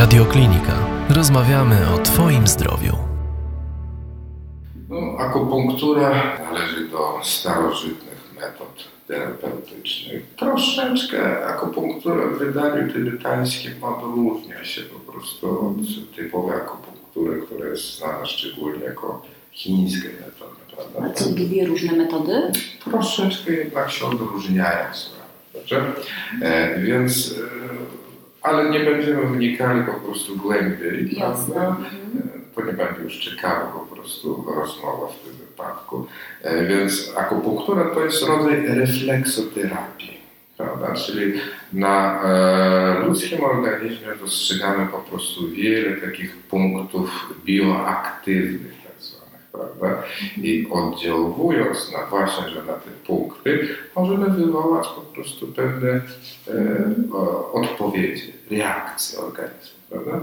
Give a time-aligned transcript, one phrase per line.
[0.00, 0.72] Radioklinika.
[1.10, 2.96] Rozmawiamy o Twoim zdrowiu.
[4.88, 10.34] No, akupunktura należy do starożytnych metod terapeutycznych.
[10.36, 18.26] Troszeczkę akupunktura w wydaniu tybetańskim odróżnia się po prostu od typowej akupunktury, która jest znana
[18.26, 19.22] szczególnie jako
[19.52, 20.60] chińskie metody.
[20.76, 21.10] Prawda?
[21.10, 22.52] A co dwie różne metody?
[22.84, 24.84] Troszeczkę jednak się odróżniają.
[25.54, 25.92] Dobrze?
[26.42, 27.70] E, więc, e,
[28.42, 31.14] ale nie będziemy wnikali po prostu głębiej.
[31.18, 31.54] Jasne.
[31.54, 31.86] prawda?
[32.36, 36.06] E, To nie będzie już ciekawa po prostu rozmowa w tym wypadku.
[36.42, 40.20] E, Więc akupunktura to jest rodzaj refleksoterapii.
[40.56, 40.94] Prawda?
[40.94, 41.32] Czyli
[41.72, 47.10] na e, ludzkim organizmie dostrzegamy po prostu wiele takich punktów
[47.44, 48.80] bioaktywnych
[49.80, 50.02] prawda?
[50.36, 56.02] I oddziałując na właśnie, że na te punkty możemy wywołać po prostu pewne e,
[57.52, 60.20] odpowiedzi, reakcje organizmu, prawda?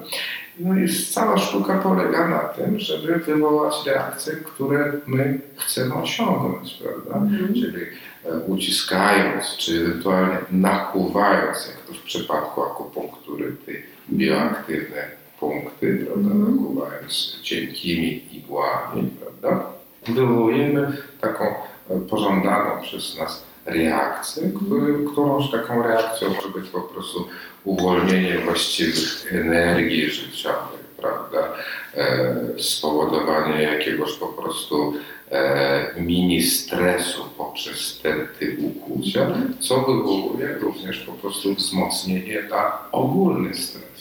[0.60, 7.26] No i cała sztuka polega na tym, żeby wywołać reakcje, które my chcemy osiągnąć, prawda?
[7.26, 7.54] Mhm.
[7.54, 7.84] Czyli
[8.26, 13.72] e, uciskając, czy ewentualnie nakuwając, jak to w przypadku akupunktury, te
[14.12, 16.32] bioaktywne punkty, prawda?
[16.32, 16.56] Mhm.
[16.56, 19.66] Nakuwając cienkimi igłami, prawda?
[20.08, 27.28] Wywołujemy taką e, pożądaną przez nas reakcję, który, którąż taką reakcją może być po prostu
[27.64, 31.54] uwolnienie właściwych energii życiowych, prawda?
[31.96, 34.94] E, spowodowanie jakiegoś po prostu
[35.32, 39.28] e, mini stresu poprzez ten typ ukłucia,
[39.60, 43.97] co wywołuje również po prostu wzmocnienie na ogólny stres.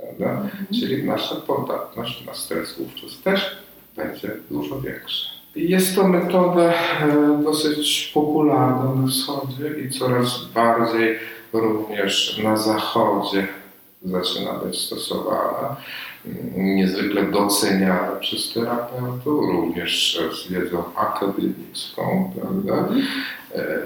[0.00, 0.48] Prawda?
[0.80, 3.56] Czyli nasza podatność na stres wówczas też
[3.96, 5.30] będzie dużo większa.
[5.56, 11.18] Jest to metoda e, dosyć popularna na wschodzie i coraz bardziej
[11.52, 13.46] również na zachodzie
[14.02, 15.76] zaczyna być stosowana.
[16.56, 22.88] Niezwykle doceniana przez terapeutów, również z wiedzą akademicką, prawda?
[23.54, 23.80] E,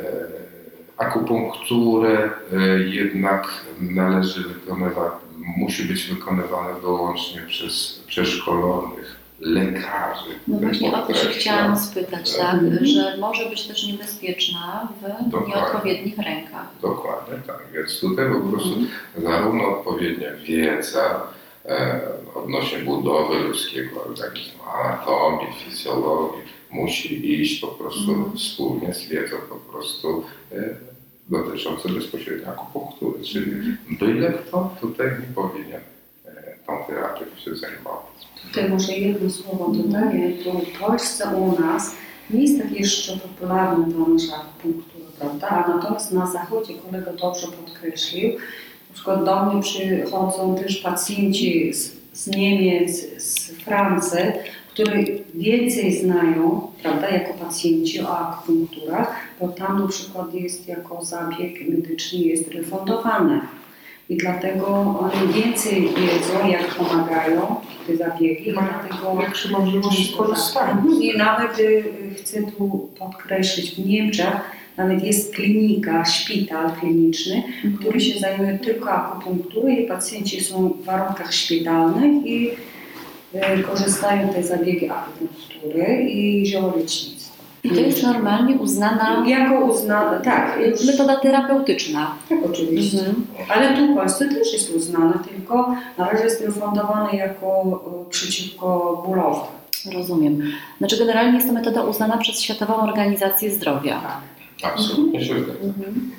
[0.99, 3.49] Akupunkturę e, jednak
[3.81, 5.13] należy wykonywać,
[5.57, 10.31] musi być wykonywana wyłącznie przez przeszkolonych lekarzy.
[10.49, 12.55] No właśnie o to się chciałam spytać, tak?
[12.55, 12.87] Mhm.
[12.87, 15.55] Że może być też niebezpieczna w Dokładnie.
[15.55, 16.67] nieodpowiednich rękach.
[16.83, 17.59] Dokładnie tak.
[17.75, 18.89] Więc tutaj po prostu Mhm.
[19.23, 21.23] zarówno odpowiednia wiedza
[21.67, 22.01] e,
[22.35, 28.37] odnośnie budowy ludzkiego organizmu, anatomii, fizjologii musi iść po prostu Mhm.
[28.37, 30.77] wspólnie z wiedzą po prostu e,
[31.29, 33.25] dotyczącą bezpośrednio akupunktury.
[33.25, 33.77] Czyli Mhm.
[34.01, 35.81] byle kto tutaj nie powinien
[36.27, 36.31] e,
[36.67, 38.15] tą terapią się zajmować.
[38.49, 41.95] Tutaj może jedno słowo dodaję, to w Polsce u nas
[42.31, 45.49] nie jest tak jeszcze popularna ta nasza akupunktura, prawda?
[45.49, 48.33] A natomiast na zachodzie kolega dobrze podkreślił,
[48.91, 54.19] na przykład do mnie przychodzą też pacjenci z, z Niemiec, z Francji,
[54.75, 55.05] którzy
[55.35, 62.19] więcej znają, prawda, jako pacjenci o akupunkturach, bo tam na przykład jest jako zabieg medyczny
[62.19, 63.41] jest refundowane.
[64.09, 64.67] I dlatego
[65.01, 71.01] oni więcej wiedzą, jak pomagają te zabiegi, i dlatego Jak się możliwości korzystają.
[71.01, 71.85] i nawet y,
[72.17, 74.41] chcę tu podkreślić, w Niemczech
[74.77, 77.43] nawet jest klinika, szpital kliniczny,
[77.81, 82.51] który się zajmuje tylko akupunkturą i pacjenci są w warunkach szpitalnych i
[83.71, 87.35] korzystają te zabiegi akupunktury i ziołolecznictwa.
[87.65, 92.15] I to jest normalnie uznana Jako uznane, tak, już, metoda terapeutyczna.
[92.29, 92.99] tak oczywiście.
[92.99, 93.25] Mhm.
[93.49, 99.03] Ale tu w Polsce też jest uznane, tylko na razie jest refundowane jako y, przeciwko
[99.07, 99.41] bólowe.
[99.95, 100.43] Rozumiem.
[100.79, 104.01] Znaczy generalnie jest to metoda uznana przez Światową Organizację Zdrowia.
[104.63, 104.73] Tak.
[104.73, 105.57] Absolutnie się zgadzam.
[105.65, 106.11] Mhm.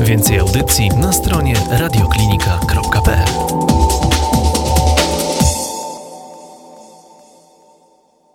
[0.00, 3.29] Więcej audycji na stronie radioklinika.pl